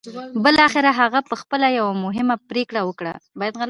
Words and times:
بالاخره 0.43 0.89
هغه 0.99 1.19
پخپله 1.31 1.67
يوه 1.79 1.93
مهمه 2.05 2.35
پرېکړه 2.49 2.81
وکړه. 2.85 3.13